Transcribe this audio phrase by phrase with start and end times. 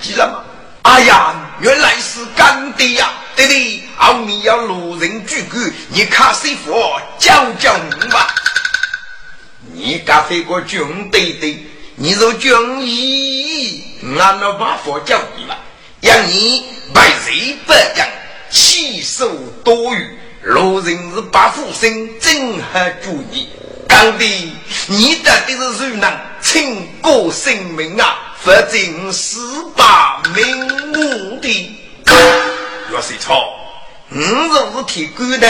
[0.00, 0.44] 记了吗？
[0.82, 3.10] 哎呀，原来是干爹呀！
[3.36, 6.72] 对对，后面要路人鞠躬，你看师傅
[7.18, 8.34] 教教我吧。
[9.72, 11.66] 你敢飞过军队的？
[11.96, 13.84] 你若军医，
[14.18, 15.58] 俺老把佛教你了，
[16.00, 18.08] 让你百岁百样，
[18.50, 20.18] 气数多余。
[20.42, 23.48] 路人是把福生，真合主意。
[23.88, 24.28] 干爹，
[24.86, 26.10] 你到底是谁能
[26.40, 28.27] 请过性命啊？
[28.42, 29.40] 否则死
[29.76, 31.76] 把名目的。
[32.90, 33.34] 岳水超，
[34.10, 35.48] 我若是提官的。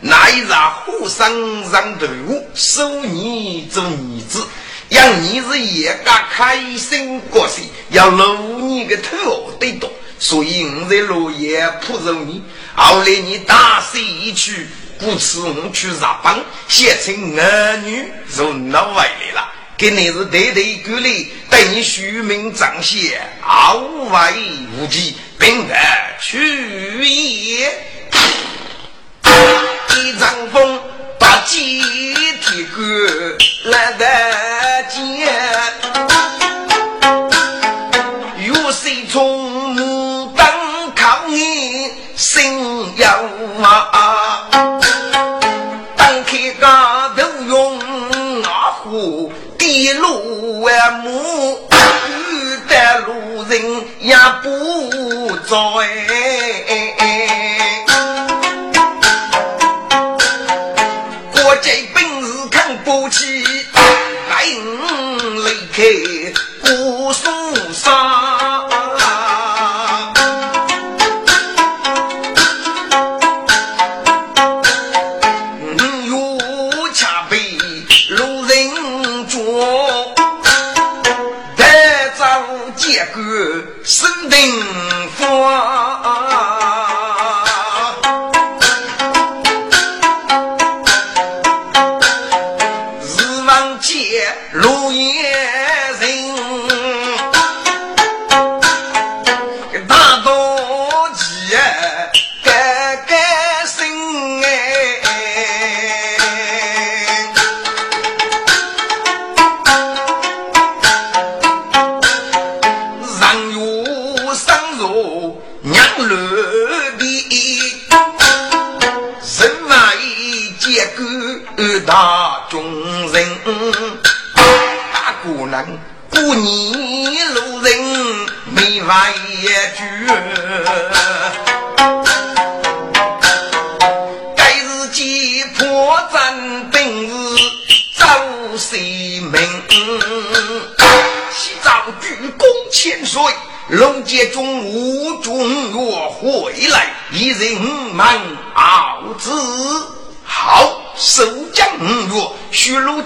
[0.00, 1.28] 那一让和尚
[1.70, 2.06] 上头，
[2.54, 4.46] 收你做儿子，
[4.90, 12.42] 让你是一个开心过世，要露你个头对多，所以我在落叶铺着你。
[12.74, 14.68] 后来你大势一去，
[15.00, 21.10] 故此我去日本，写成儿女从那外来了，给你是代代过来，
[21.50, 23.76] 对你虚名彰显，傲
[24.10, 24.32] 外
[24.78, 25.74] 无忌，并得
[26.18, 27.70] 去也。
[29.94, 30.80] 一张风
[31.18, 31.82] 把鸡
[32.40, 32.82] 提过
[33.64, 34.06] 来得
[34.88, 34.98] 见，
[38.46, 40.54] 有谁从牡丹
[40.94, 43.08] 靠你心要
[43.62, 44.05] 啊？
[50.66, 51.68] 万母，
[52.08, 53.54] 遇得路人
[54.00, 54.48] 也不
[55.46, 55.56] 在。
[62.84, 63.42] 不起，
[64.30, 65.82] 来离开
[66.62, 67.45] 古松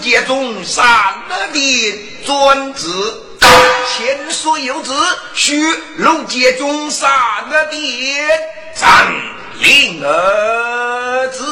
[0.00, 3.22] 界中杀了的专子，
[3.94, 4.94] 千岁有子，
[5.34, 5.62] 需
[5.98, 8.28] 鲁界中杀了的
[8.74, 9.12] 长
[9.58, 11.44] 令儿子。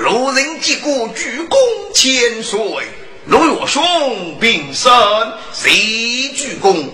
[0.00, 1.56] 路人接过鞠躬，
[1.94, 2.58] 千岁，
[3.26, 4.90] 鲁岳兄平身
[5.52, 5.70] 谁
[6.34, 6.88] 鞠躬？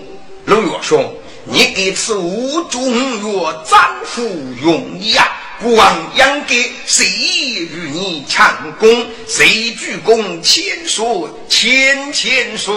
[0.45, 1.15] 鲁岳兄，
[1.45, 4.21] 你给此五中岳展副
[4.61, 5.23] 荣耀。
[5.61, 9.07] 国王应给谁与你抢功？
[9.27, 11.05] 谁鞠躬千岁
[11.47, 12.73] 千千岁？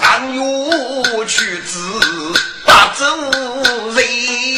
[0.00, 0.40] 三月
[1.26, 1.78] 去子
[2.64, 3.04] 八周
[3.92, 4.51] 人。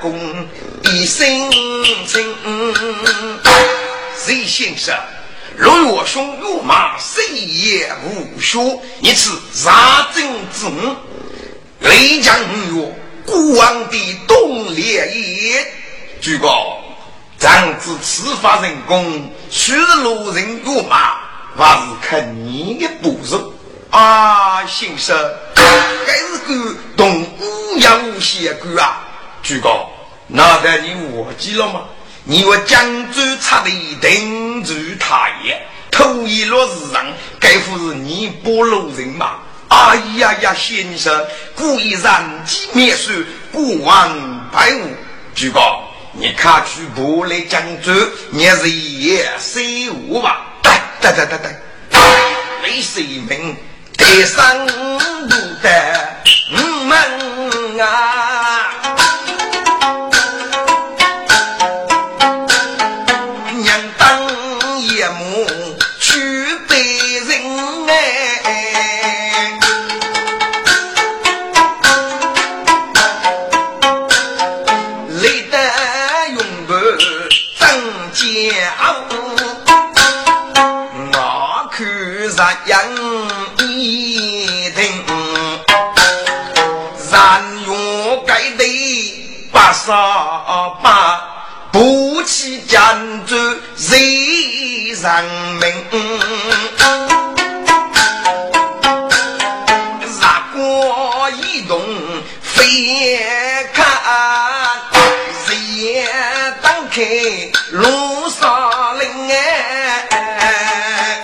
[0.00, 0.18] 公
[0.84, 1.50] 一身
[2.06, 2.34] 轻。
[4.16, 4.94] 谁先生？
[5.56, 8.82] 若我兄辱马，谁也无说。
[9.00, 10.94] 你此杀真之母，
[11.80, 12.34] 雷将
[12.74, 12.94] 曰
[13.24, 15.66] ：“孤王的东烈也。”
[16.20, 16.78] 据告，
[17.38, 17.96] 长子？
[18.02, 21.18] 此法人公，许路人辱马，
[21.56, 23.34] 还是看你的不是？
[23.90, 25.16] 啊，先生，
[25.54, 29.02] 该是个动武阳邪官啊！
[29.46, 29.88] 据告，
[30.26, 31.82] 那得你忘记了吗？
[32.24, 33.70] 你我江州插的
[34.00, 35.56] 定州太爷，
[35.88, 37.06] 头一落日上，
[37.38, 39.36] 该不是你不路人吗？
[39.68, 44.80] 哎呀呀，先生，故意染鸡灭水，过往百物。
[45.36, 47.92] 举报，你看去不来江州，
[48.30, 50.44] 你是也谁我吧？
[50.60, 52.00] 对对对对对，
[52.64, 53.56] 为谁名？
[53.96, 54.98] 得上路
[55.62, 56.24] 的
[56.84, 58.35] 门啊！
[89.86, 89.92] 杀
[90.82, 91.22] 把
[91.70, 94.00] 不起江州人
[95.00, 95.24] 人
[95.60, 95.62] 民，
[100.10, 101.80] 杀过一动
[102.42, 103.22] 飞
[103.72, 103.86] 看，
[105.46, 105.54] 日
[106.60, 107.04] 当开
[107.70, 111.22] 路上林哎，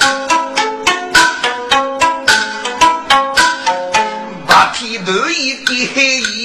[4.47, 6.42] 把皮头一滴黑。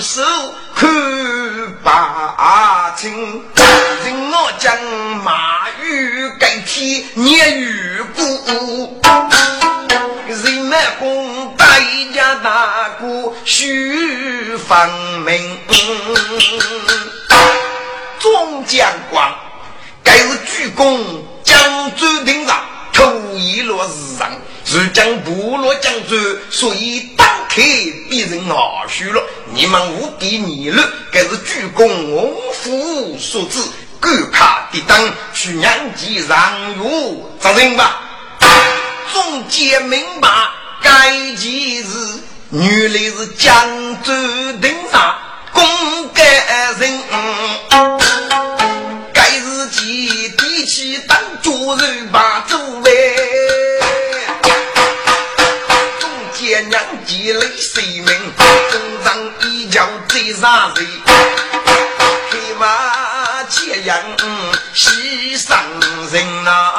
[0.00, 0.22] 手
[0.74, 0.88] 看
[1.84, 3.12] 八清，
[3.54, 4.74] 人我将
[5.22, 5.60] 马。
[6.38, 9.00] 该天年与故，
[10.26, 11.66] 人们共大
[12.14, 14.90] 家大过须分
[15.26, 15.58] 明。
[18.18, 19.34] 众将官，
[20.02, 20.98] 该是鞠躬
[21.42, 23.04] 江州亭上，头
[23.34, 24.30] 一落日上，
[24.70, 26.16] 是将部落江州，
[26.48, 27.60] 所以当开
[28.08, 29.20] 必人而许了。
[29.52, 33.58] 你们务必逆了，该是鞠躬翁父所致。
[34.00, 38.00] 赶卡的灯，去娘家让路，责任吧。
[39.12, 40.28] 总结明白，
[40.80, 42.20] 该件事，
[42.52, 43.52] 原来是江
[44.04, 44.12] 州
[44.62, 45.16] 顶上
[45.52, 46.24] 公干
[46.78, 47.02] 人。
[49.12, 52.90] 该日记提起当主人把主位，
[60.34, 60.86] 脚最杀人。
[62.30, 63.10] 黑马。
[63.50, 63.98] 这样
[64.72, 65.52] 牺牲
[66.12, 66.69] 人呐，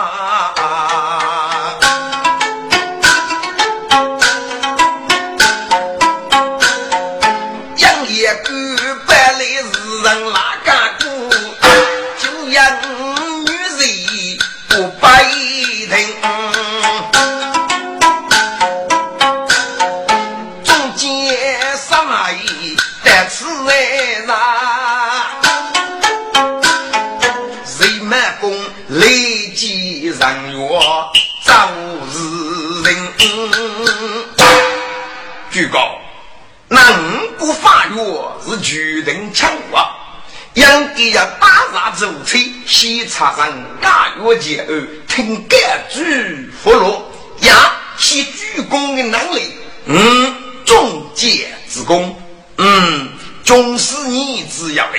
[44.52, 45.58] 结案，听该
[45.90, 47.02] 举俘虏，
[47.48, 49.44] 呀，其鞠躬的能力，
[49.86, 52.14] 嗯，中介之功，
[52.58, 53.10] 嗯，
[53.46, 54.98] 重视你之要的，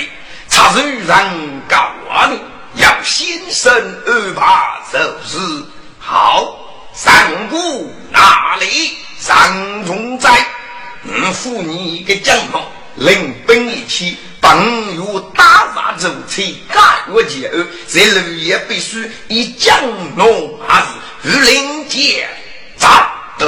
[0.49, 1.17] 查是人
[1.69, 1.77] 高
[2.29, 2.39] 的。
[2.77, 3.71] 要先生
[4.07, 5.39] 安排就是
[5.99, 6.57] 好，
[6.95, 7.13] 上
[7.51, 10.31] 古哪里上中在？
[11.05, 14.51] 嗯，付你一个奖状，领兵一起，本
[14.95, 15.03] 月
[15.35, 15.45] 打
[15.75, 16.72] 杀主催，干月
[17.93, 19.79] 结案，在六月必须以降
[20.17, 22.27] 龙还是御林节
[22.77, 23.47] 咋得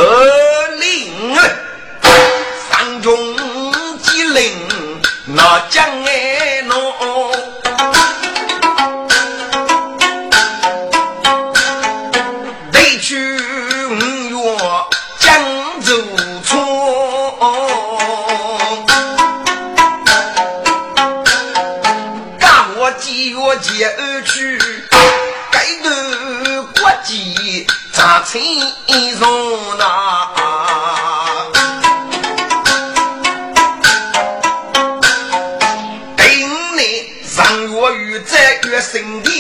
[38.85, 39.31] 在月生的，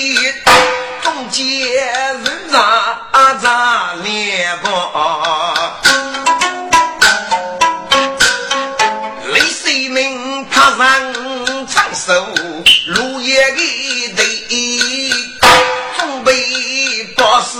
[1.02, 5.54] 中间人咋咋连过。
[9.32, 12.26] 李世民他上长寿，
[12.86, 14.34] 路也给对。
[17.46, 17.58] 是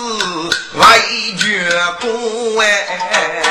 [0.79, 0.99] 外
[1.37, 1.69] 绝
[2.01, 3.44] 公哎，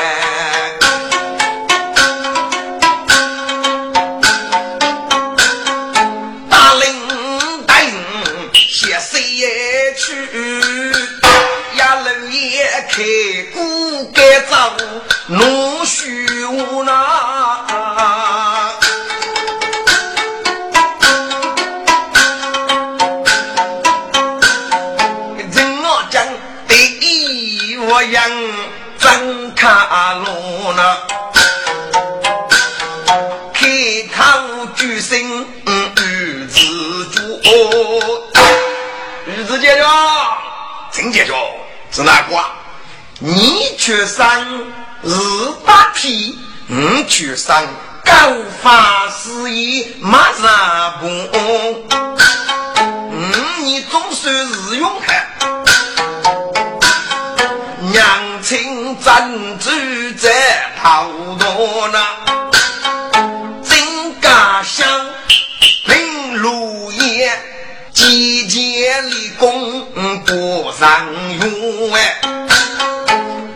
[41.94, 42.36] 是哪个？
[43.20, 44.26] 你去上
[45.04, 46.36] 二八皮，
[46.66, 47.62] 你去上
[48.04, 48.12] 高
[48.60, 51.06] 发事业马上步，
[53.12, 55.24] 嗯，你总算是勇悍。
[57.92, 59.70] 娘亲珍珠
[60.18, 62.04] 在头多呢，
[68.14, 69.86] 一见立功
[70.24, 71.08] 不上
[71.40, 72.20] 用哎。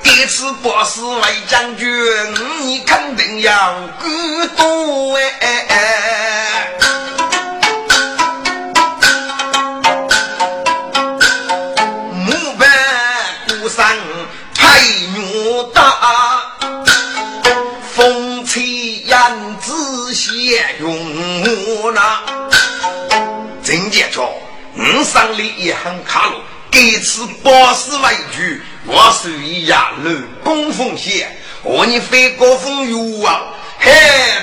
[0.03, 1.89] 这次不是为将军，
[2.67, 4.09] 你肯定要孤
[4.57, 6.08] 独哎。
[24.91, 26.41] 你上里一行卡路，
[26.71, 28.41] 这次保释为主，
[28.87, 30.11] 我属于亚路
[30.43, 31.31] 公风险，
[31.63, 33.93] 我你飞过风雨啊，嘿，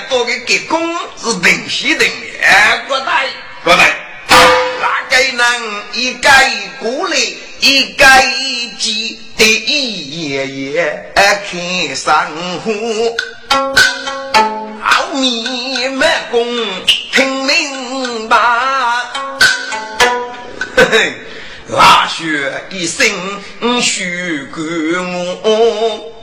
[0.08, 0.80] 多个给公
[1.18, 3.24] 是定西定的，哎，国大
[3.64, 3.84] 国大，
[4.30, 7.18] 哪个能一改过来，
[7.62, 8.24] 一改
[8.78, 12.28] 记得一爷爷看上
[12.64, 13.18] 户。
[14.84, 16.46] 阿弥满公
[17.12, 18.38] 听明白，
[20.86, 21.14] 嘿嘿，
[21.70, 23.08] 拉血一生
[23.82, 24.62] 须干
[25.42, 26.14] 我。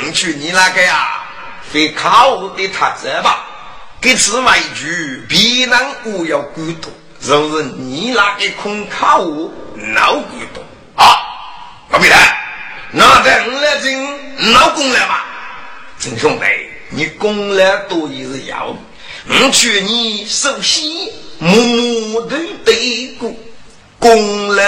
[0.00, 1.24] 你去你那个呀，
[1.70, 3.46] 非靠的他这吧？
[4.00, 6.90] 给此买句，必然我要孤独。
[7.20, 9.52] 若是你那个空靠我，
[9.94, 10.62] 老孤独
[10.94, 11.04] 啊！
[11.90, 12.18] 老皮蛋，
[12.92, 15.16] 那在我来进老公了吗？
[15.98, 16.44] 陈兄弟。
[16.92, 18.74] 你功劳多也是要，
[19.28, 20.82] 我劝你首先
[21.38, 23.32] 默默的对过，
[24.00, 24.62] 功劳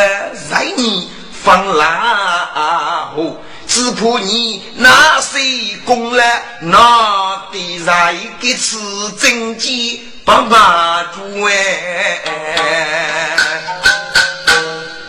[0.51, 3.11] 在你放拉。
[3.17, 5.39] 后，只怕你那些
[5.85, 6.25] 功劳
[6.61, 12.21] 拿的在给此政绩不满足哎，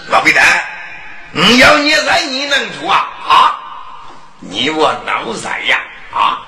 [0.09, 0.41] 老辈的，
[1.31, 3.07] 你要你在你能做啊？
[3.27, 3.59] 啊？
[4.39, 5.79] 你我老在呀？
[6.13, 6.39] 啊？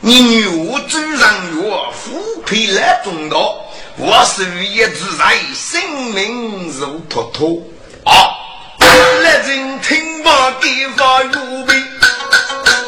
[0.00, 3.56] 你牛主人月，虎配来中道，
[4.00, 7.60] 我是一只在性命如脱脱
[8.04, 8.30] 啊！
[8.78, 11.74] 来人听罢，地方有备，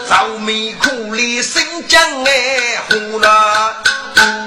[0.08, 2.30] 愁眉苦脸心将哎
[2.88, 3.82] 呼啦！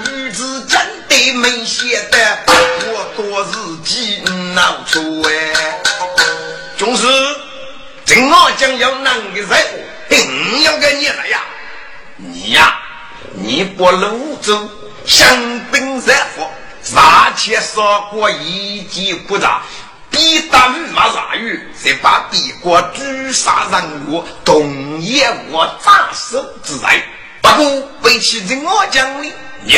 [0.06, 4.22] 女子真的没写的，我多自己
[4.54, 5.80] 闹出哎！
[6.78, 7.06] 总是
[8.06, 11.40] 正我将要难的任务，定要给你来呀！
[12.16, 12.78] 你呀，
[13.34, 14.66] 你不泸州
[15.06, 16.50] 香槟热火，
[16.82, 19.62] 杀气杀过一击不炸，
[20.10, 27.02] 比打雨马杀鱼，再把帝国诛杀人物，同也我斩首之在。
[27.42, 29.28] 不过背起这我讲的，
[29.64, 29.74] 你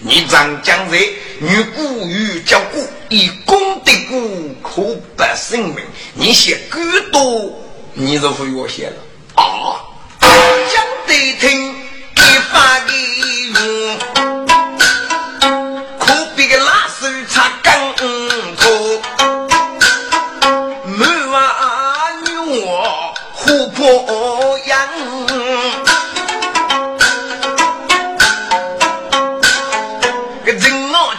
[0.00, 0.96] 你张将在
[1.40, 4.82] 与古语交古，以功的古可
[5.16, 5.78] 不生命。
[6.14, 7.60] 你写更多，
[7.94, 8.96] 你就会我写了
[9.34, 9.84] 啊。
[10.20, 12.20] 讲得听，一
[12.52, 12.92] 发的
[16.18, 17.94] 能比个拉手擦干
[18.56, 19.00] 枯。
[20.84, 23.70] 满娃女娃琥
[24.66, 24.80] 样，
[30.44, 31.14] 个我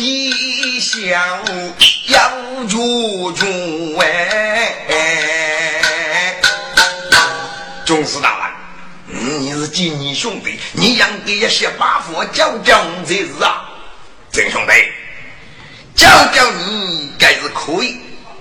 [0.00, 0.32] 一。
[7.84, 8.50] 钟大王，
[9.38, 13.68] 你是见年兄弟，你养的一些八佛教将才是啊。
[14.32, 14.72] 真兄弟，
[15.94, 17.98] 教教你该是可以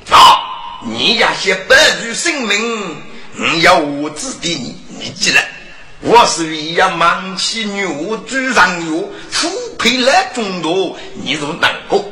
[0.10, 0.40] 啊。
[0.86, 2.96] 你要些保住性命，
[3.34, 5.44] 你要我指点你，你记得，
[6.00, 9.02] 我是一样忙起女巫追上药，
[9.34, 12.10] 苦配来中多，你如能够，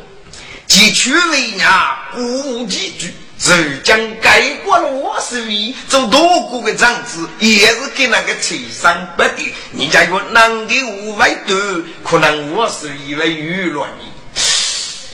[0.68, 2.22] 即取为娘，鼓
[2.60, 3.14] 舞几句。
[3.40, 3.56] 浙
[3.86, 9.54] 江改过了我是为做多国的长子，也是给那个财商不的。
[9.78, 11.58] 人家有男的五百多，
[12.04, 14.12] 可能我是以为娱乐你。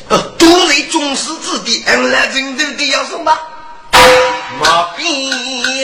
[0.09, 3.37] 呃，都在中士之地，俺来真头的要什么？
[4.59, 5.07] 马鞭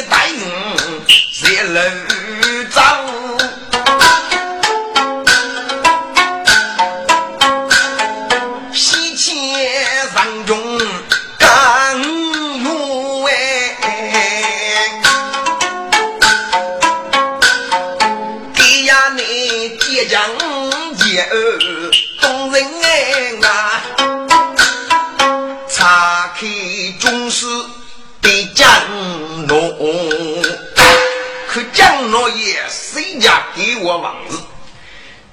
[0.09, 1.03] 带五
[1.43, 1.81] 在楼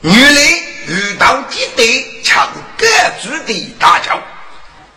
[0.01, 0.37] 女人
[0.87, 2.87] 遇到几对抢各
[3.21, 4.17] 族的大桥，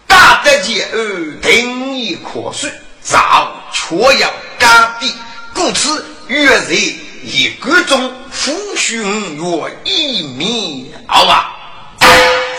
[0.05, 2.69] 大得解儿定义可恕，
[3.01, 5.11] 早却要干地，
[5.55, 6.75] 故此月日
[7.23, 9.01] 一个中父兄
[9.37, 11.49] 约一面好啊！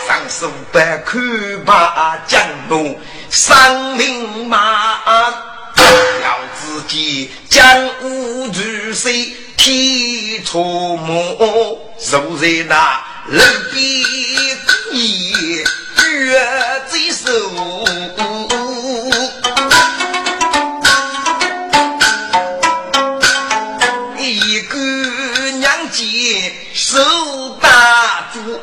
[0.05, 1.17] 上书百口
[1.65, 4.99] 把江东生命马，
[5.77, 8.61] 要自己将无主
[8.93, 9.33] 谁？
[9.65, 10.61] 天出
[10.97, 13.81] 木，坐在那楼边
[14.91, 15.63] 夜
[16.05, 16.37] 月
[16.89, 17.29] 最瘦，
[24.19, 24.77] 一个
[25.51, 26.99] 娘亲手
[27.61, 28.59] 打住，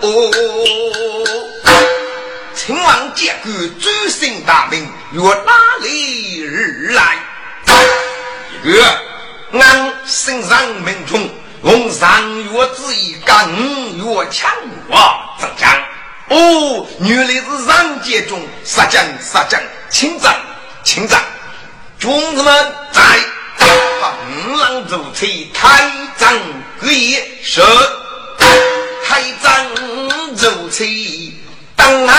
[2.55, 7.17] 秦王见过诸姓大名，由哪里而来？
[8.65, 9.10] 一个。
[9.53, 11.29] 俺身上命中，
[11.65, 14.51] 用三月之一干五月强
[14.89, 14.97] 我
[15.41, 15.71] 增强。
[16.29, 19.61] 哦，原来是人间中杀将杀将，
[19.91, 20.37] 请战
[20.85, 21.21] 请战，
[21.99, 23.03] 兄弟们在
[24.49, 26.39] 五郎走起，开战
[26.79, 27.61] 归是
[29.05, 31.37] 开张走起，
[31.75, 32.15] 等候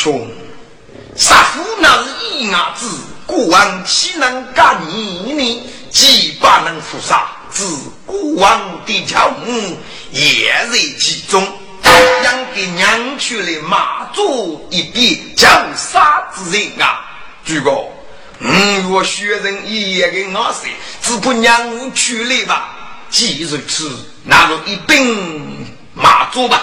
[0.00, 0.26] 张好兄，
[1.14, 2.08] 杀父那是
[2.38, 2.86] 一伢子，
[3.26, 5.62] 国王岂能干你呢？
[5.90, 9.76] 既不能屠杀，自国王的教母
[10.10, 11.46] 也在其中。
[12.22, 17.00] 让给娘去了马祖一笔叫杀之人啊！
[17.44, 17.70] 诸葛，
[18.38, 20.66] 嗯，若学人一夜给我死，
[21.02, 22.68] 只怕娘去了吧。
[23.10, 26.62] 既如此，那就一并马祖吧。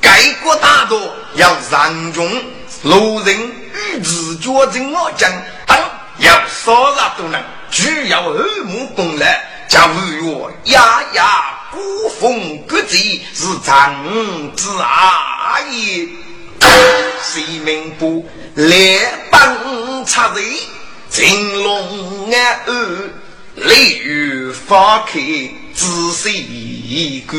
[0.00, 0.96] 盖国大道
[1.34, 2.28] 要让中
[2.82, 5.30] 路人与自觉真我讲，
[5.66, 5.78] 当
[6.18, 9.44] 要少杀都能，只要耳目功来。
[9.68, 11.24] 家无月呀呀，
[11.72, 13.96] 孤峰各贼是长
[14.56, 16.08] 子阿爷，
[17.20, 20.42] 谁明不列邦插队，
[21.10, 23.10] 金龙安儿，
[23.56, 25.20] 雷雨花开
[25.74, 26.75] 仔细
[27.26, 27.36] 个，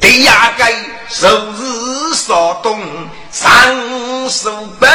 [0.00, 0.72] 对呀该
[1.08, 2.80] 数日少东，
[3.30, 3.74] 三
[4.30, 4.48] 十
[4.80, 4.88] 八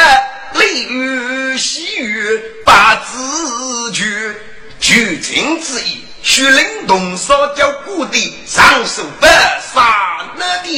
[0.54, 4.34] 雷雨细雨八字诀，
[4.80, 6.04] 绝情之意。
[6.22, 10.72] 徐灵动手叫故地上手不杀那的，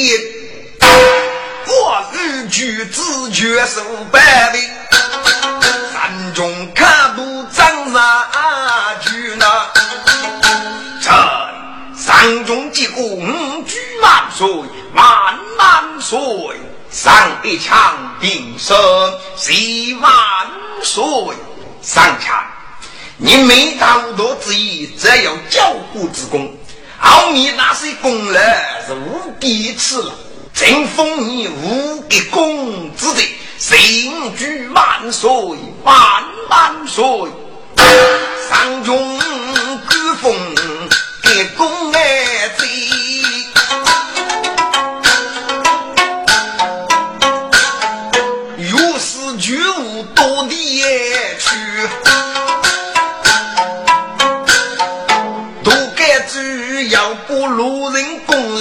[1.66, 4.58] 我日举自觉手百倍，
[5.92, 7.03] 山中看
[12.04, 14.46] 山中结公举万岁
[14.92, 16.18] 万万岁，
[16.90, 18.76] 上一枪定胜
[19.36, 20.12] 喜万
[20.82, 21.02] 岁
[21.80, 22.44] 上枪。
[23.16, 26.54] 你没大无多之意，只要交国之功，
[26.98, 28.38] 后面那些功劳
[28.86, 30.12] 是无第次了。
[30.52, 35.30] 正封你无一功之罪，心居万岁
[35.84, 35.96] 万
[36.50, 37.02] 万岁，
[38.50, 39.18] 上中
[39.88, 40.34] 官封
[41.22, 41.66] 给功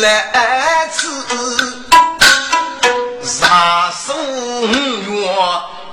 [0.04, 1.08] 来此，
[3.24, 4.14] 杀生
[4.70, 5.30] 月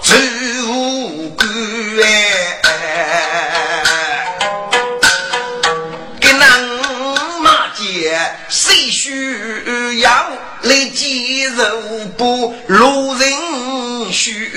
[0.02, 0.18] 最
[0.64, 1.44] 无辜
[2.02, 2.60] 哎！
[6.20, 6.60] 给南
[7.40, 10.10] 马街谁需要
[10.62, 11.64] 来鸡肉
[12.18, 14.50] 不路人需？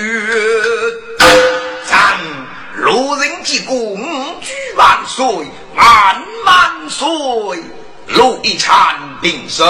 [2.75, 3.95] 路人鞠躬，
[4.41, 5.23] 举万岁，
[5.75, 5.85] 万
[6.43, 7.05] 万岁！
[8.07, 9.65] 路一禅平身，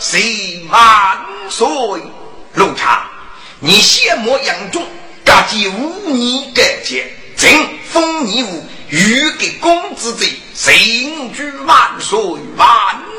[0.00, 1.64] 谢万岁！
[2.54, 3.08] 路长，
[3.60, 4.84] 你羡慕杨忠，
[5.24, 7.48] 家计无你改节，朕
[7.88, 12.18] 封你武，欲给公子者，请举万岁，
[12.56, 12.68] 万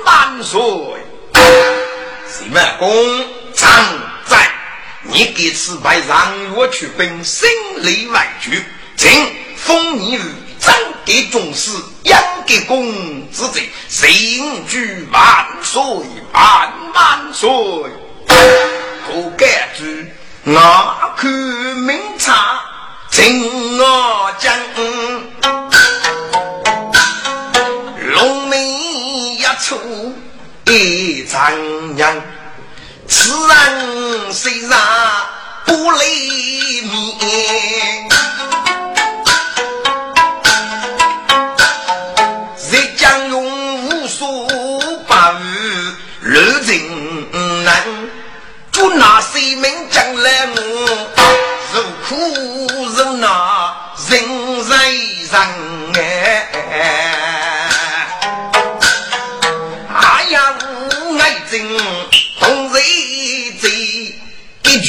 [0.03, 0.59] 万岁！
[1.33, 3.71] 谁们公常
[4.27, 4.51] 在？
[5.03, 8.61] 你给此牌让我去奔，心里委屈。
[8.97, 9.09] 请
[9.55, 10.23] 封你为
[10.61, 11.71] 长给宗师，
[12.03, 15.81] 养给公子者，请举万岁，
[16.31, 17.49] 万万岁！
[19.07, 20.09] 不敢知，
[20.45, 22.61] 我看明察，
[23.09, 24.55] 请我将
[28.13, 28.57] 龙眉
[29.37, 30.15] 一出
[30.67, 32.21] 一张扬，
[33.07, 34.79] 此人虽然
[35.65, 38.09] 不离面。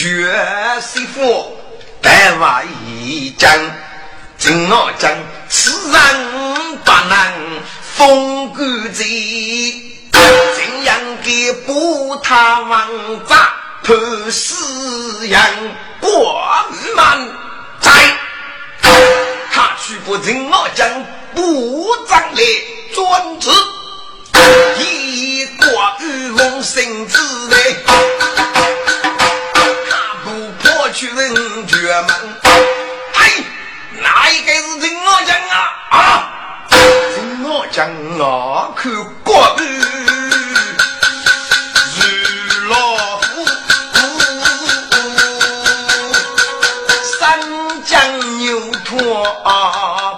[0.02, 0.28] 绝
[0.80, 1.56] 媳妇
[2.02, 3.48] 白发一将，
[4.36, 5.08] 真我讲
[5.48, 7.60] 此人不能
[7.94, 9.04] 风骨在，
[10.10, 12.88] 怎样给不他王
[13.28, 13.54] 炸？
[13.84, 13.96] 破
[14.28, 15.40] 四阳
[16.00, 16.42] 过
[16.96, 17.28] 满
[17.80, 17.92] 在，
[19.52, 20.88] 他去不听我讲，
[21.32, 22.42] 不长来
[22.92, 23.50] 专制，
[24.80, 25.66] 一国
[26.00, 28.66] 与龙生子嘞，他不破
[31.02, 32.08] 去人绝门，
[33.14, 33.44] 哎，
[34.00, 35.56] 哪一个是听我讲啊？
[35.90, 35.98] 啊，
[36.70, 39.82] 听我讲啊，可过玉。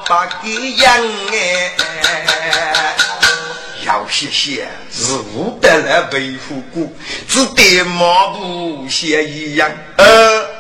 [0.07, 0.95] 把给养
[1.33, 1.73] 哎，
[3.85, 6.91] 要谢谢是无得来背负过，
[7.29, 9.71] 只得马步写一样。
[9.97, 10.07] 呃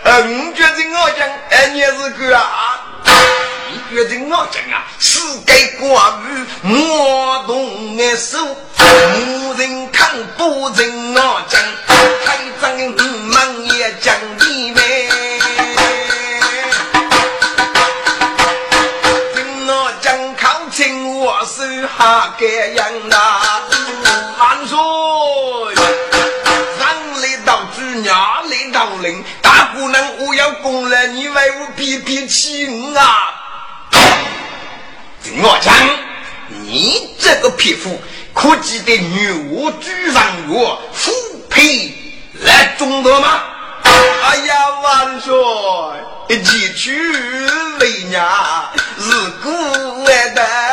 [0.04, 2.80] 呃，你觉得我讲哎，你是个啊？
[3.72, 4.87] 你觉得我讲啊？
[4.98, 11.60] 世界挂鱼莫动的手，无人看不人我讲，
[12.26, 14.82] 太脏的忙也讲你们。
[21.96, 22.84] 哈个样？
[30.44, 33.07] 要攻了，你为我别别气我啊！
[35.42, 35.72] 我讲，
[36.50, 37.98] 你这个匹夫，
[38.35, 41.11] 可记得牛主上我虎
[41.48, 41.94] 配
[42.42, 43.42] 来中得吗？
[43.85, 45.35] 哎呀，万岁！
[46.28, 46.42] 一
[46.74, 46.94] 去
[47.80, 50.04] 为娘是孤
[50.35, 50.63] 单。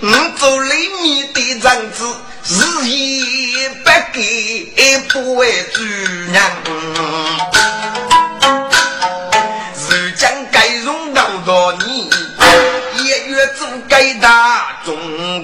[0.00, 2.04] 我做里面的长子，
[2.44, 5.82] 日夜不给不为主
[6.30, 6.40] 娘。
[9.74, 11.88] 如今该容到多年，
[12.96, 14.96] 一月做该大忠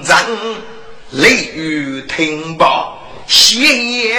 [0.05, 0.15] 臣，
[1.11, 4.15] 雷雨听报，闲日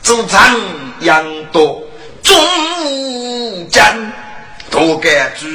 [0.00, 0.56] 做长
[1.00, 1.82] 阳多。
[2.22, 4.12] 中将
[4.70, 5.46] 多干主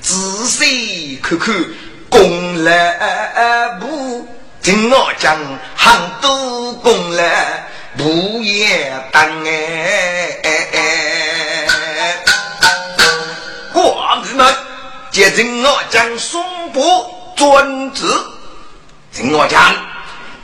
[0.00, 1.52] 仔细看看，
[2.10, 4.26] 功来不
[4.62, 5.38] 听我讲，
[5.76, 10.36] 很多功来不也当哎。
[13.72, 14.54] 寡人们，
[15.10, 18.04] 接听我讲，松柏专职，
[19.14, 19.74] 听我讲，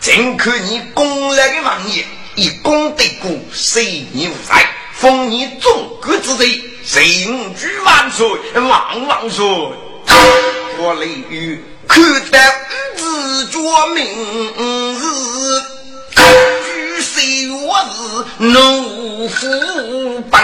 [0.00, 2.04] 尽看你功来的王爷，
[2.36, 4.66] 以功对过，谁你无才。
[4.94, 6.62] 封你中国之贼，
[6.94, 9.44] 人举万岁，万万岁！
[10.78, 12.38] 我雷雨看得
[12.96, 13.58] 日绝
[13.94, 14.04] 明
[14.94, 15.02] 日，
[16.14, 20.42] 举谁我是怒虎帮，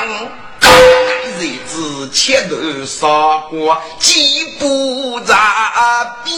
[1.39, 3.07] 日子前头杀
[3.51, 6.33] 过几不杂，比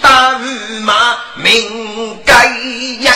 [0.00, 2.46] 大雨马命该
[3.00, 3.14] 样，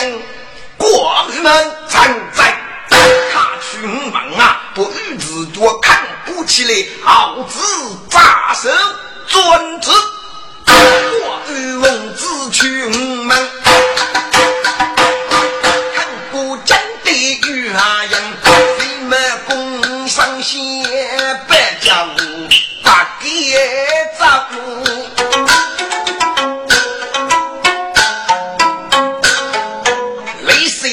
[0.77, 2.55] 国门常在。
[2.89, 7.59] 他去门啊，不与自作看不起来，好自
[8.09, 8.69] 扎手
[9.29, 9.91] 尊治
[11.21, 13.37] 我与文之去无门
[15.95, 17.11] 看不见的
[17.47, 18.21] 语言
[18.79, 20.59] 你们共上先
[21.47, 22.23] 辈脚步
[22.83, 23.57] 伐皆
[24.19, 24.47] 扎
[30.41, 30.87] 雷司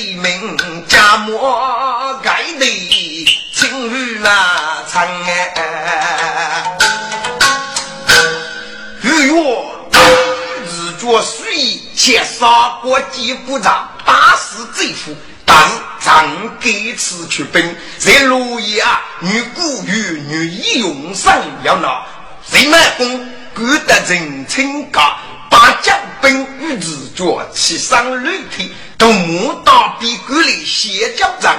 [12.06, 15.12] 先杀过几部长，打死贼夫，
[15.44, 15.56] 但
[16.00, 22.06] 常给此出兵，在洛阳女孤与女义勇上要闹，
[22.48, 25.02] 谁满功，古得人称高，
[25.50, 31.58] 把将兵与子脚骑上驴腿，都木刀比古里写交战，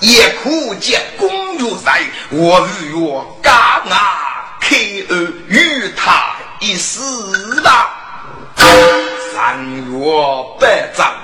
[0.00, 4.76] 也可见公主在，我与我刚啊，开
[5.08, 7.94] 恩与他一死吧。
[9.36, 9.60] 三
[9.92, 9.98] 月
[10.58, 11.14] 百丈，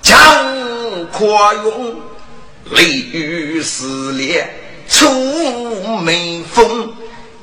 [0.00, 2.00] 江阔涌，
[2.70, 4.48] 雷雨撕裂
[4.88, 5.06] 出
[5.98, 6.94] 眉峰。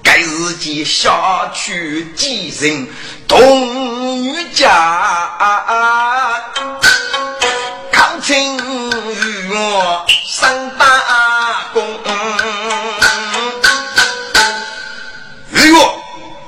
[0.01, 2.87] 该日间下去几人
[3.27, 6.43] 同女家，
[7.91, 11.83] 抗清与我三打工。
[15.51, 15.77] 玉月，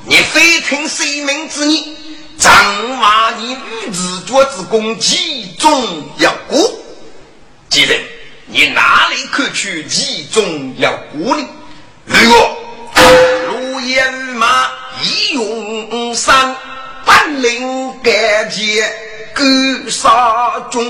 [0.06, 1.96] 你非听谁命之意？
[2.40, 2.52] 张
[2.98, 5.70] 马你女子脚之功，其中
[6.18, 6.58] 要过。
[7.70, 8.00] 既然
[8.48, 9.86] 你哪里可去？
[9.88, 11.46] 其中要过呢？
[12.06, 12.58] 如果
[13.48, 14.70] 如烟马
[15.04, 16.56] 一用三，
[17.06, 18.90] 本领干杰
[19.36, 20.84] 勾杀中，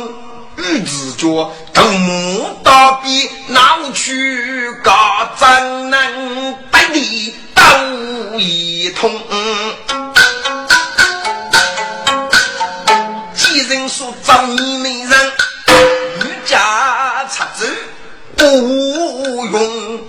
[0.55, 4.93] 女子脚头目大比，闹去高
[5.35, 9.19] 怎能百里都一通？
[13.69, 15.31] 人说张美人，
[16.21, 17.67] 欲家插走
[18.35, 19.99] 不用。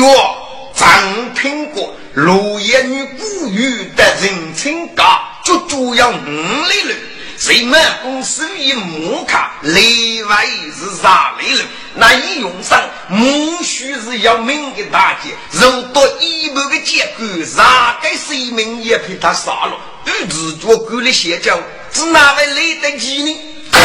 [0.00, 5.04] 我常听过罗言女古语的人称高，
[5.44, 6.96] 就主要五类人。
[7.38, 10.44] 谁们公司以木卡，例外
[10.76, 11.64] 是啥类人？
[11.94, 17.24] 那一用上木须是要命的大姐，如多一百个结果，
[17.56, 19.78] 哪个生命也被他杀了？
[20.04, 21.56] 与自觉管理邪教。
[21.92, 23.40] 是哪位来得及呢？
[23.72, 23.80] 所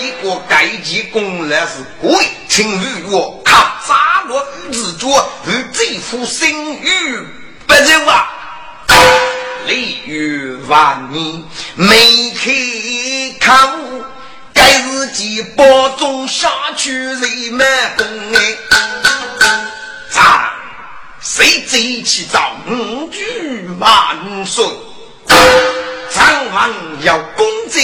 [0.00, 3.52] 以我该记功劳是贵，请与我靠
[3.86, 6.48] 扎罗自作与这副声
[6.80, 7.18] 誉
[7.66, 8.28] 不认啊！
[9.66, 11.42] 礼遇万年，
[11.74, 12.52] 没开
[13.40, 13.52] 口，
[14.54, 17.66] 该日记保重下去人们
[17.96, 18.56] 功哎！
[20.10, 20.50] 咱
[21.20, 24.64] 谁贼起早五句万岁？
[26.14, 26.70] 张王
[27.02, 27.82] 要公正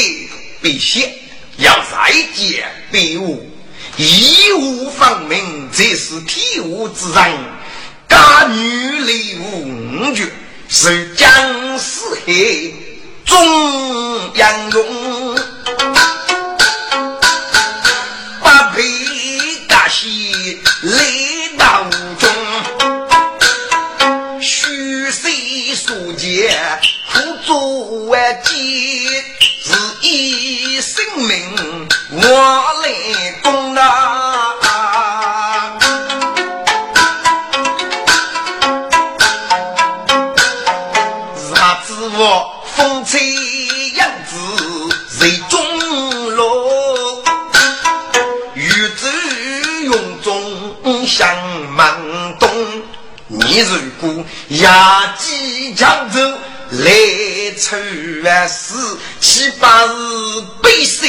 [0.60, 1.12] 必先，
[1.56, 3.50] 要再见必无，
[3.96, 7.38] 义无反命，这是天无之人。
[8.08, 10.30] 家女礼无绝，
[10.68, 12.32] 是将士害，
[13.24, 15.34] 终阳勇，
[18.40, 18.82] 不配
[19.66, 21.04] 大喜来
[26.32, 26.80] 所见。
[27.12, 28.52] 苦做万劫，
[29.62, 32.20] 是以生命我
[32.82, 32.88] 来
[33.42, 33.82] 攻啊！
[41.36, 43.20] 啥子我风吹
[43.94, 44.34] 杨子
[45.10, 45.60] 谁中
[46.34, 47.22] 落？
[48.54, 49.10] 玉子
[49.82, 51.28] 云中向
[51.70, 52.00] 满
[52.38, 52.48] 东，
[53.28, 54.24] 你如果
[54.60, 56.20] 压几江州。
[56.74, 56.90] 来
[57.58, 57.76] 凑
[58.24, 58.74] 万事，
[59.20, 61.06] 七八日背水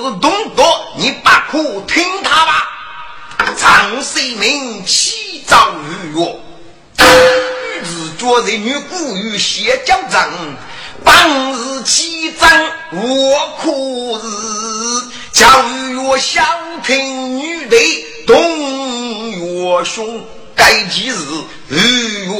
[0.00, 0.64] 是东多，
[0.96, 2.66] 你不可听他吧？
[3.56, 6.40] 张世民起早预约，
[6.96, 10.30] 玉子脚在女古语写讲章，
[11.04, 12.48] 当日起章
[12.92, 13.70] 我可
[14.22, 14.28] 是
[15.32, 16.46] 教育我想
[16.82, 17.76] 听女的
[18.26, 20.24] 东岳兄。
[20.62, 21.16] 该几日
[21.68, 22.32] 日月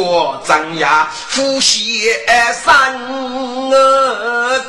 [0.47, 2.05] 张牙，夫妻
[2.65, 2.95] 三
[3.73, 4.65] 儿，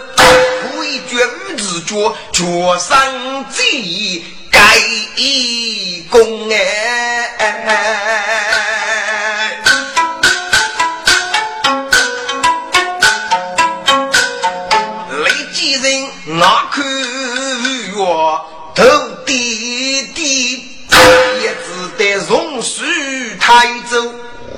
[0.79, 1.19] 为君
[1.55, 2.43] 子绝绝
[2.79, 4.59] 生计，盖
[5.17, 6.49] 一功
[21.97, 22.92] 得荣誉。
[23.45, 24.13] 台州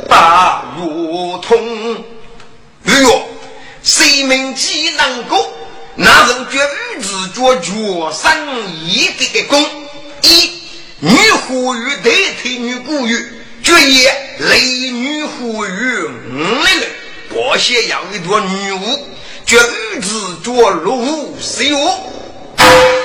[0.08, 1.58] 把如通。
[2.86, 3.28] 哎哟，
[3.82, 5.52] 谁名既能够？
[5.96, 8.32] 那人绝与子脚脚生
[8.86, 9.60] 一个的功。
[10.22, 10.62] 一
[11.00, 12.12] 女呼吁代
[12.44, 14.60] 替女古语，绝也雷
[14.92, 16.90] 女呼吁五类人，
[17.30, 19.08] 不写要一朵女巫，
[19.48, 22.14] 绝与子脚落伍谁我？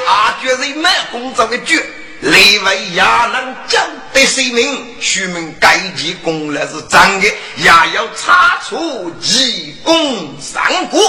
[0.07, 1.83] 啊，绝人满工作的绝。
[2.22, 11.00] 内外也能将得性命，说明该级功劳是真的，也要查出其功上过。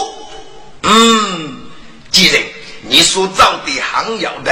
[0.83, 1.61] 嗯，
[2.11, 2.41] 既然
[2.83, 4.51] 你所找的行要的，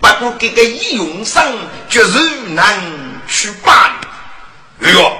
[0.00, 1.44] 不过这个义勇上
[1.88, 2.80] 绝然难
[3.28, 3.92] 去办。
[4.82, 5.18] 哎呦，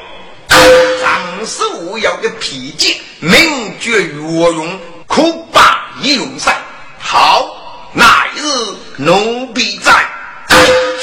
[1.01, 6.55] 张师傅要个脾气，名绝岳用，可把义勇上。
[6.99, 10.07] 好，那一日奴婢在。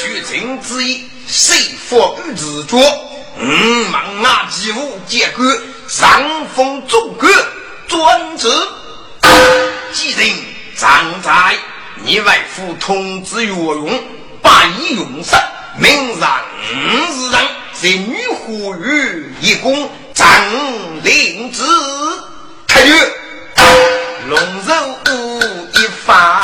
[0.00, 1.56] 绝情之意，谁
[1.88, 2.78] 佛与自觉？
[3.38, 5.44] 嗯，忙拿几物结果，
[5.86, 6.22] 上
[6.56, 7.28] 风中歌
[7.86, 8.48] 专职。
[9.92, 10.28] 既然
[10.76, 11.56] 常在，
[12.02, 14.02] 你外父通知岳勇，
[14.40, 15.38] 把以用上，
[15.78, 16.40] 明让
[16.72, 16.74] 五
[17.12, 20.26] 日人在女呼吁一公张
[21.02, 21.62] 灵子，
[22.66, 23.12] 太岳
[24.28, 24.74] 龙肉
[25.74, 26.42] 一发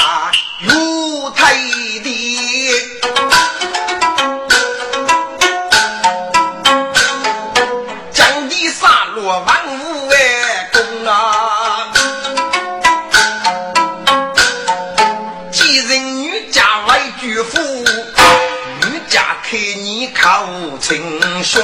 [21.45, 21.63] 兄，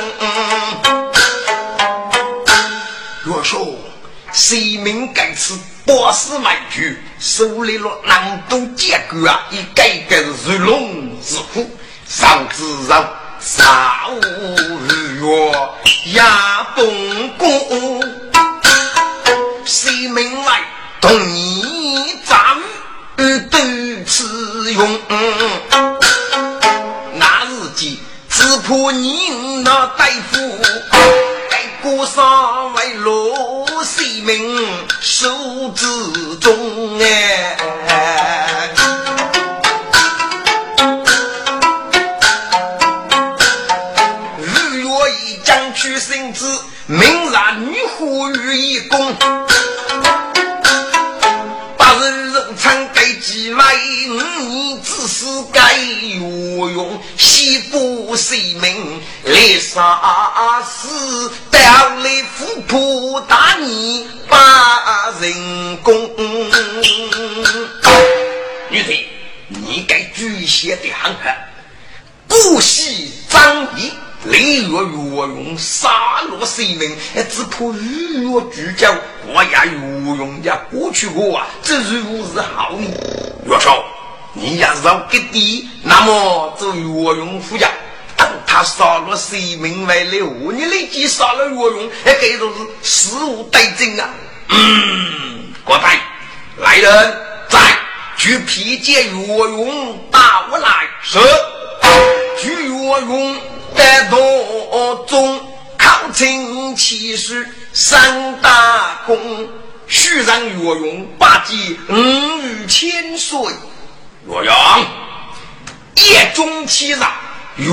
[3.25, 3.67] 若说
[4.31, 9.41] 谁命该此八十万句，手里了难度结构啊！
[9.51, 11.67] 一改改是如龙似虎，
[12.07, 13.09] 上之上
[13.41, 14.21] 杀无
[15.19, 15.53] 月
[16.13, 18.03] 压崩弓，
[19.65, 20.61] 谁命来
[21.01, 21.50] 同你
[57.71, 61.31] 西部谁名来杀死？
[61.53, 61.61] 到
[61.99, 65.95] 来富婆打你把人工。
[68.71, 69.05] 女婿，
[69.49, 71.31] 你该注意些的很可。
[72.27, 73.93] 不惜张仪，
[74.25, 76.97] 雷若岳用杀戮谁名？
[77.15, 78.93] 只怕雨若聚焦，
[79.29, 79.73] 我呀岳
[80.17, 82.91] 用家过去过啊，这如是好命。
[83.47, 83.85] 岳少。
[84.33, 86.85] 你要是给地，那么就岳
[87.17, 87.69] 用夫家，
[88.17, 94.09] 等他杀了谁名为了，你立即杀了岳用，那给都是死无对证啊！
[94.49, 96.01] 嗯，过来，
[96.59, 97.17] 来人，
[97.49, 97.59] 在
[98.17, 101.19] 去披解岳用，打我来是。
[102.39, 103.37] 去岳用
[103.77, 105.41] 在道中
[105.77, 109.49] 抗清气势，三大功，
[109.87, 111.55] 续让岳用八戒
[111.89, 113.39] 五语千岁。
[114.27, 114.55] 洛阳，
[115.95, 117.11] 夜中起上，
[117.57, 117.67] 月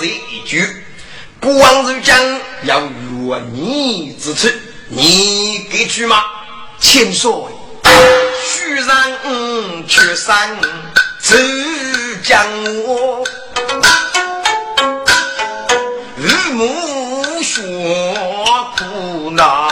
[0.00, 0.84] 日一句，
[1.40, 2.16] 不枉如将
[2.62, 4.56] 要约你之次，
[4.88, 6.22] 你给去吗？
[6.78, 7.30] 千岁，
[8.44, 9.12] 须让
[9.88, 10.56] 去山
[11.20, 12.46] 只将
[12.84, 13.24] 我
[16.16, 17.60] 日暮雪
[18.76, 19.67] 苦那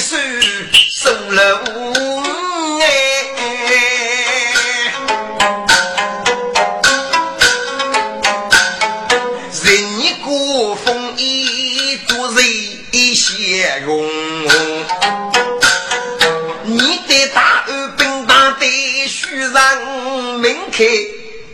[0.00, 0.16] 手
[0.72, 1.62] 收了
[2.80, 2.84] 哎，
[9.62, 14.08] 人一个风衣多人些用，
[16.64, 18.64] 你的大二本大的
[19.06, 20.82] 须让门开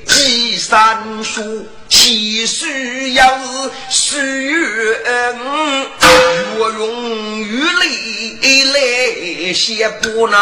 [0.05, 1.67] 几三书。
[1.89, 5.01] 其实要是十月，
[6.59, 8.06] 我用雨泪
[8.73, 10.39] 来写不那。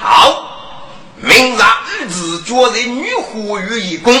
[0.00, 0.48] 好，
[1.16, 1.60] 明日
[2.00, 4.12] 日子觉得女火于一公，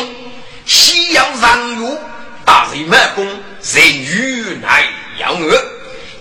[0.64, 1.98] 夕阳上月，
[2.44, 4.86] 大人满宫，人与来
[5.18, 5.38] 要我，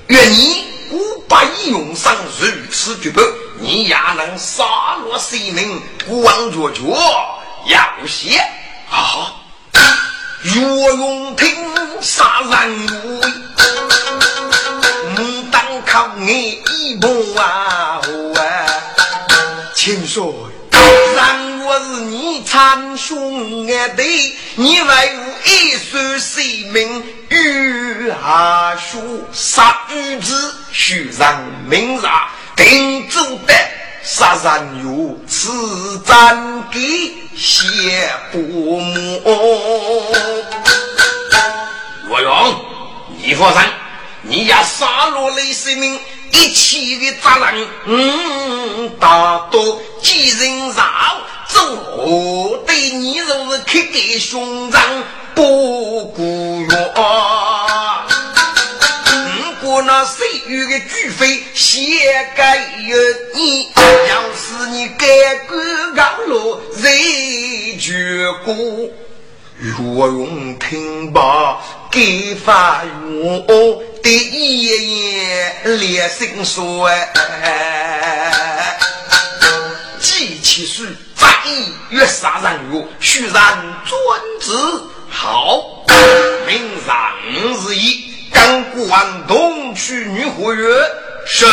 [0.08, 3.22] 愿你五百勇上如此举报，
[3.60, 6.82] 你也能杀落性命，光着脚
[7.68, 8.40] 要谢
[8.90, 9.41] 啊！
[10.44, 11.56] 岳永听
[12.02, 13.20] 杀人无
[15.16, 18.02] 畏，当靠你一步啊！
[19.76, 20.50] 请说，
[21.16, 31.40] 让我是你长兄弟，你为我一生性命与下书杀女子，须让
[31.70, 33.54] 明察定做的
[34.04, 36.80] 杀人有此战给
[37.36, 39.22] 谢不母。
[42.10, 42.56] 我用
[43.24, 43.62] 你放心，
[44.24, 46.00] 你要杀落雷生命。
[46.34, 50.88] 一起的责任，嗯，大多几人上
[51.50, 54.80] 做对你若是刻给胸膛
[55.36, 56.94] 不顾怨。
[59.84, 61.82] 那岁月的巨飞写
[62.36, 62.44] 给
[62.88, 62.98] 有
[63.34, 63.70] 你，
[64.10, 65.06] 要是你改
[65.48, 65.58] 过
[65.96, 68.56] 刚路，谁绝过？
[69.58, 71.60] 若用听罢，
[71.92, 73.46] 给发用
[74.04, 76.90] 的一言连心说，
[80.00, 83.98] 记起书在意越杀人越，须然遵
[84.40, 84.52] 旨。
[85.10, 85.86] 好，
[86.48, 86.80] 明日
[87.70, 90.66] 日一，刚过完东去女火月，
[91.26, 91.46] 是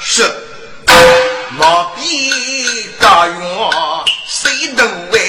[0.00, 0.22] 是，
[1.56, 2.30] 莫比
[3.00, 3.36] 大院
[4.26, 5.23] 谁都为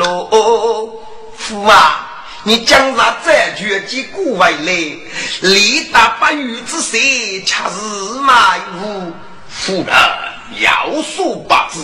[0.00, 0.30] 老
[1.36, 9.12] 夫啊你将他再绝几古为来，力达百余之岁，恰是马虎。
[9.50, 9.94] 夫人
[10.58, 11.80] 要说不知，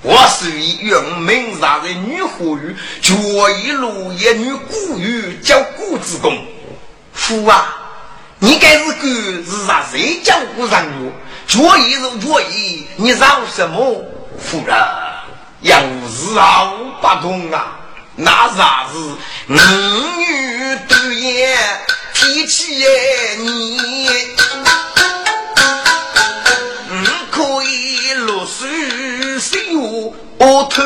[0.00, 3.12] 我是以用名上的女火语，绝
[3.62, 6.34] 一路一女古语叫古之功。
[7.12, 7.76] 夫啊，
[8.38, 9.06] 你该是个
[9.44, 11.12] 是啥谁叫古人哟？
[11.46, 14.02] 绝一如绝一，你饶什么？
[14.38, 14.74] 夫人
[15.62, 15.78] 要
[16.34, 17.78] 饶不通啊！
[18.16, 18.98] 那啥是，
[19.46, 19.60] 男
[20.18, 21.58] 女对眼
[22.14, 22.84] 提起
[23.38, 23.78] 你，
[26.90, 28.68] 嗯，可以落水
[29.38, 30.82] 水我我头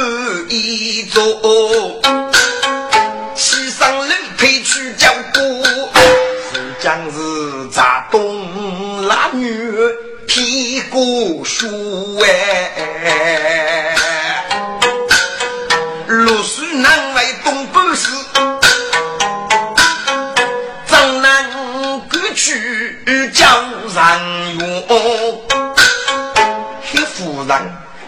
[0.49, 1.23] 一坐，
[3.37, 5.65] 骑上楼梯去叫姑，
[6.53, 9.73] 是将是砸东拉女
[10.27, 13.84] 屁股输哎。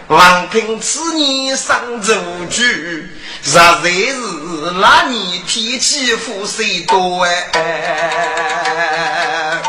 [0.07, 2.13] 王平此年上奏
[2.49, 2.63] 句，
[3.43, 4.15] 实在是
[4.79, 9.61] 那年天气富水多哎。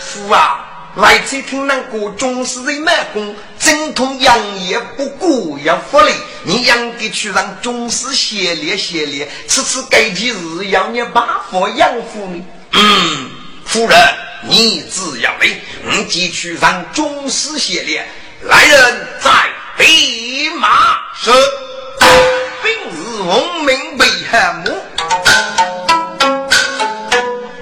[0.00, 0.64] 父啊，
[0.96, 6.14] 来此听那个中士人满功，精通养业不过要福利，
[6.44, 12.42] 你养给去让中士协力协力，此次该件事要你把佛养活你。
[12.74, 13.21] 嗯，
[13.72, 13.98] 夫人。
[14.42, 18.06] 你只要为，我即去让宗师协练。
[18.42, 19.30] 来人，在
[19.78, 21.30] 备马是。
[22.62, 24.76] 本日文明为汉母，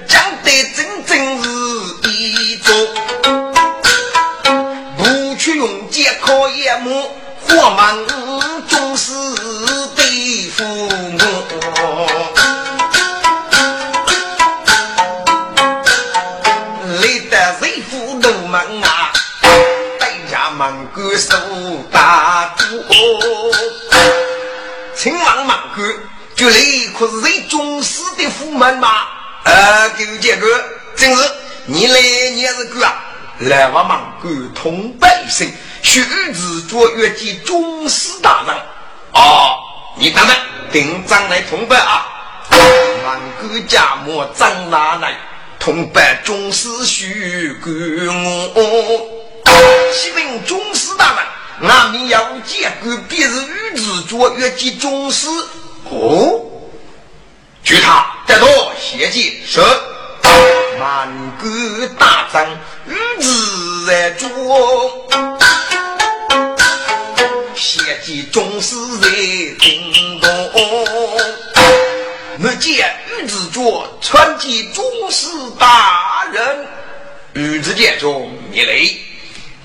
[0.08, 1.48] 讲得真正是
[2.10, 2.74] 一座。
[4.98, 7.14] 不去用剑考验母，
[7.46, 8.06] 火猛
[20.92, 21.34] 歌手
[21.90, 22.64] 大哥，
[24.94, 25.82] 秦王莽哥，
[26.34, 26.56] 就来
[26.98, 29.06] 可是最忠实的驸马嘛？
[29.44, 31.30] 呃，给我讲个，真是
[31.64, 32.00] 你来
[32.32, 32.94] 你也是个啊？
[33.38, 35.50] 来我莽哥同百姓，
[35.80, 36.02] 须
[36.34, 38.54] 知做越级忠实大人。
[39.14, 39.56] 哦，
[39.96, 40.36] 你等等，
[40.70, 42.06] 定章来同拜啊！
[43.02, 45.14] 莽哥家母张拿来
[45.58, 47.70] 同拜忠实须给
[48.54, 49.19] 我。
[49.92, 51.14] 启禀宗师大
[51.60, 55.28] 人，俺们要见官，必是御子座越级中士。
[55.90, 56.40] 哦，
[57.62, 58.46] 据他得到
[58.78, 59.64] 谢见说，
[60.78, 61.08] 满
[61.40, 62.46] 官大张，
[62.86, 64.30] 御子在中，
[67.54, 69.08] 谢见中士在
[69.58, 70.30] 京东。
[72.42, 75.26] 我见御子座传记中士
[75.58, 76.66] 大人，
[77.34, 78.98] 御子殿中一类。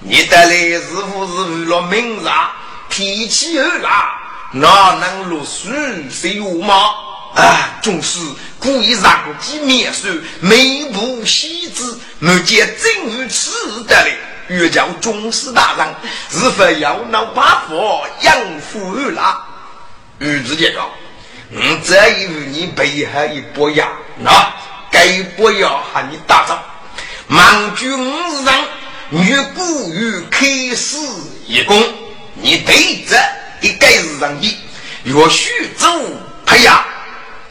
[0.08, 0.82] 你带来是
[1.12, 2.52] 不是为了名察？
[2.88, 4.18] 脾气恶辣，
[4.52, 5.74] 哪能落水
[6.12, 6.76] 水我吗？
[7.36, 8.20] 啊，总是
[8.60, 10.08] 故意让机灭手，
[10.40, 11.84] 眉不喜之，
[12.22, 14.16] 我见真如此的嘞。
[14.48, 15.88] 欲叫宗师大人，
[16.30, 19.44] 是否要闹八佛养父恶辣？
[20.20, 20.88] 玉子姐说
[21.50, 23.88] ：“嗯，这一日你背后一波药，
[24.20, 24.54] 那
[24.92, 26.64] 该波药喊你打仗，
[27.28, 27.92] 忙君
[28.46, 28.54] 上。”
[29.12, 30.98] 女古与开始
[31.46, 31.80] 一功，
[32.34, 33.16] 你对着
[33.62, 34.58] 一该是上的，
[35.04, 35.88] 若许州
[36.44, 36.84] 培养，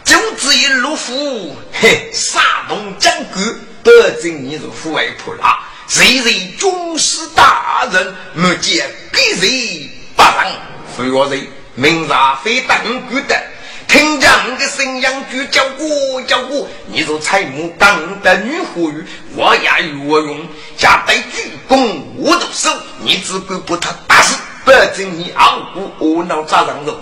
[0.04, 5.60] 就只一路虎，嘿，杀动将官，保证你是富外婆啦。
[5.86, 6.24] 谁人
[6.56, 10.50] 军师大人，莫见必谁不让，
[10.96, 11.46] 非我人，
[11.76, 12.76] 明察非当
[13.08, 13.42] 官的。
[13.88, 15.02] 听见我的声音
[15.32, 19.04] 就叫我叫我，你做彩木当的女妇女，
[19.36, 20.40] 我也与我用，
[20.76, 22.70] 下带鞠躬我都收，
[23.00, 26.98] 你只管把他打死，保证你傲骨窝囊扎上肉。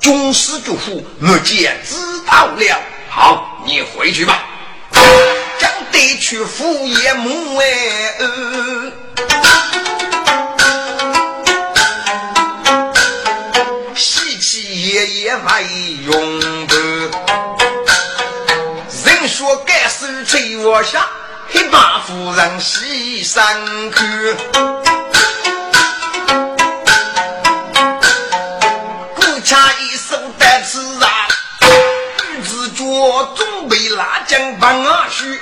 [0.00, 1.96] 军师祝福，目见知
[2.26, 2.80] 道了。
[3.10, 4.44] 好，你回去吧，
[5.58, 8.14] 将得去赴夜幕哎。
[14.98, 15.62] 爷爷没
[16.10, 16.74] 用的，
[19.04, 21.06] 人说该是吹我下，
[21.48, 23.56] 黑马夫人西山
[23.92, 24.34] 去。
[29.14, 31.28] 顾家一手带刺啊，
[32.32, 32.84] 女子脚
[33.36, 35.40] 准备拉将帮啊去。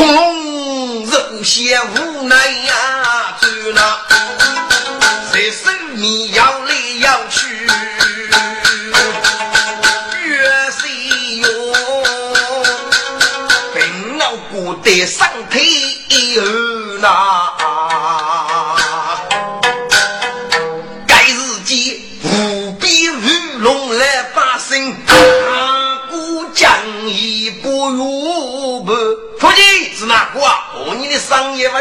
[0.00, 4.06] 恐龙是无限无奈呀，走了！
[5.30, 6.49] 在手面呀。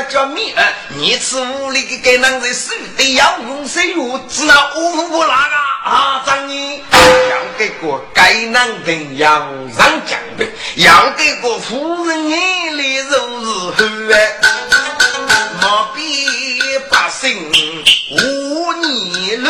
[0.10, 5.34] 叫米儿，你吃屋里的给男人手得要用水药，只那乌不那个
[5.90, 6.24] 啊？
[6.26, 9.40] 张你要给个该男人要
[9.76, 14.14] 上将兵，要给个夫人眼里如是后，
[15.62, 16.28] 莫比
[16.92, 17.52] 百姓
[18.12, 19.50] 无逆路，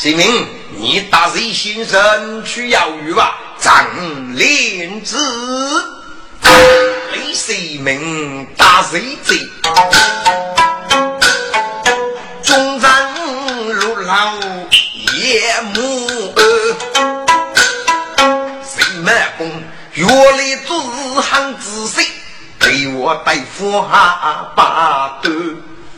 [0.00, 0.46] 启明，
[0.76, 3.36] 你打谁先生去要鱼吧？
[3.58, 3.84] 张
[4.36, 5.18] 连子，
[7.12, 9.36] 你启明打谁贼？
[12.44, 13.12] 中山
[13.74, 14.34] 路老
[15.16, 16.32] 爷母，
[18.62, 19.50] 谁卖公？
[19.94, 22.06] 原来做是喊子谁？
[22.60, 25.28] 给我带副阿巴的，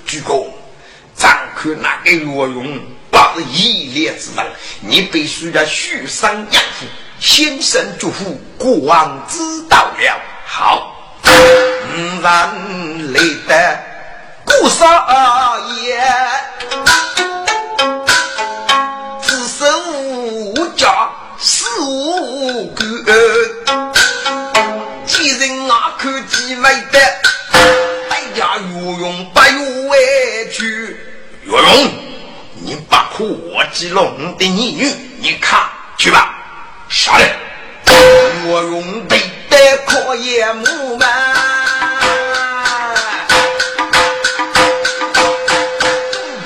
[0.06, 0.46] 鞠躬，
[1.14, 2.80] 张克那个我用。
[3.10, 4.46] 不是一列之人，
[4.80, 6.86] 你必须要许上养父，
[7.18, 9.38] 先生祝福，国王知
[9.68, 10.20] 道了。
[10.46, 13.78] 好，五人来得
[14.44, 14.86] 顾少
[15.82, 16.00] 爷，
[19.22, 19.64] 只手
[20.76, 23.12] 家四五个，
[25.06, 26.98] 几人啊看几位的，
[28.10, 29.98] 哎呀，岳勇不用委
[30.52, 30.96] 屈。
[31.44, 31.92] 岳勇，
[32.70, 33.26] 你把火
[33.72, 34.84] 鸡弄的女女，
[35.18, 35.68] 你看
[35.98, 36.32] 去吧，
[36.88, 37.28] 杀人。
[38.46, 39.18] 岳勇得
[39.48, 41.06] 得可也木嘛，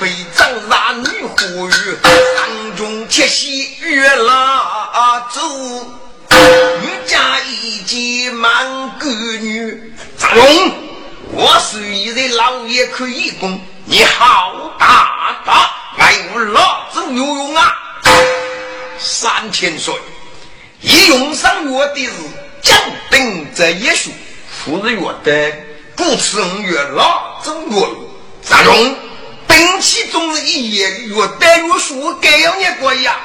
[0.01, 5.39] 被张大女呼吁，当中铁西月拉走，
[6.31, 10.71] 你家一见满个女，张勇，
[11.33, 13.61] 我虽然老爷可以攻。
[13.87, 17.71] 你好大大爱我老子有用啊！
[18.97, 19.93] 三千岁，
[20.81, 22.11] 一用上我的是
[22.63, 22.75] 将
[23.11, 24.09] 兵在一宿，
[24.49, 25.55] 夫日月的
[25.95, 27.87] 故此五月老子月
[28.41, 28.97] 三中
[29.47, 33.15] 兵器总是一夜月带月数该要你过呀。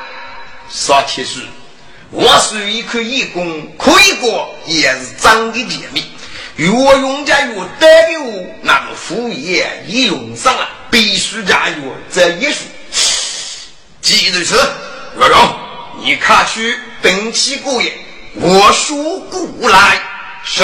[0.68, 1.42] 三千岁，
[2.10, 6.04] 我是一颗义工，可以过也是长的解密。
[6.66, 11.76] 越用家越得有那个副业一用上了，必须加越
[12.12, 12.60] 这一数。
[14.02, 14.54] 记住是
[15.18, 15.58] 岳勇，
[16.02, 17.92] 你看去登记过业，
[18.34, 20.00] 我说过来
[20.44, 20.62] 是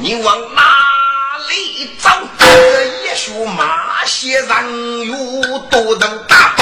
[0.00, 0.62] 你往哪
[1.48, 2.08] 里走？
[2.38, 6.54] 这一宿马些人有多能打？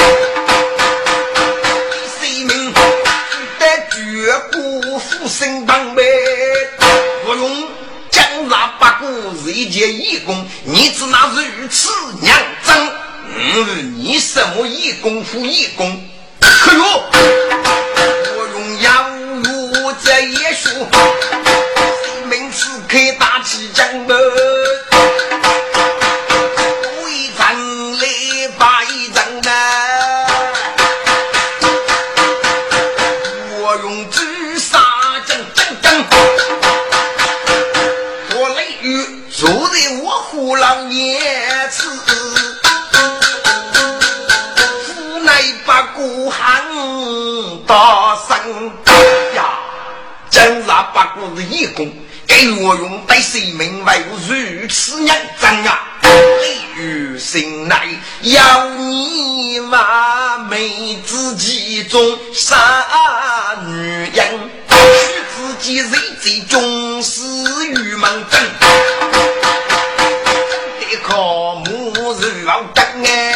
[2.19, 6.03] 谁命得绝骨负身旁呗？
[7.27, 7.69] 我用
[8.11, 9.07] 江杀八股
[9.45, 11.91] 是一件义工，你只拿如此
[12.23, 12.93] 娘真？
[13.37, 16.09] 嗯，你什么义工负义工？
[16.41, 17.05] 可哟，
[18.37, 19.11] 我用养
[19.43, 20.87] 如这一宿。
[22.89, 24.17] 开大旗将门，
[47.67, 48.73] 大声
[49.35, 49.59] 呀，
[50.31, 51.93] 真是八股是义工。
[52.27, 55.09] 给我用对谁命为如此认
[55.41, 55.81] 真啊！
[56.03, 57.87] 雷雨醒来
[58.23, 62.57] 要你完美自己中杀
[63.67, 64.77] 女人，许
[65.37, 68.41] 自己人在中死于门中，
[71.09, 73.36] 靠母日老等哎，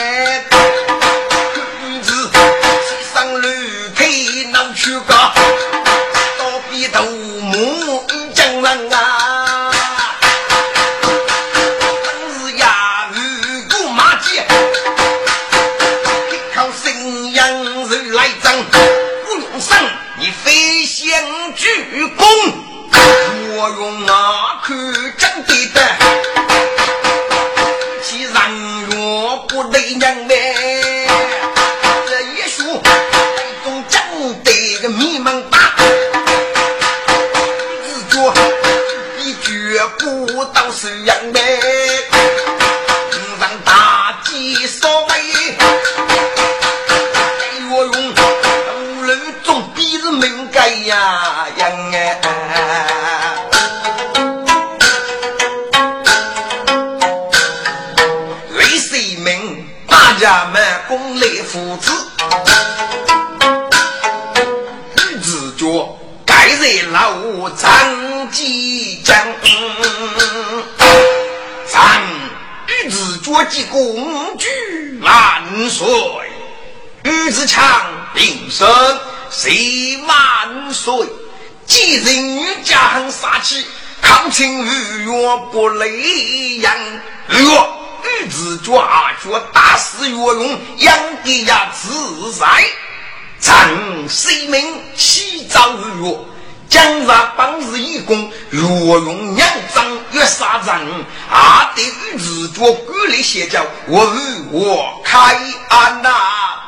[98.78, 100.80] 若用两张月杀张，
[101.28, 104.18] 阿得与自作孤立邪教，我与
[104.52, 105.36] 我开
[105.68, 106.62] 安那、啊，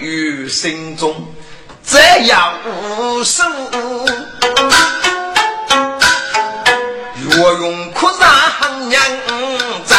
[0.00, 1.14] 雨于中，
[1.86, 3.42] 这样无数。
[7.20, 9.02] 若用哭丧两
[9.86, 9.98] 张，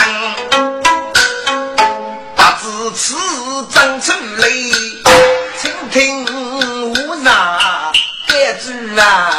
[2.35, 2.41] 不
[2.89, 3.17] 知此日
[3.69, 4.73] 怎处理？
[5.61, 7.23] 请听无人
[8.27, 9.32] 该知啊。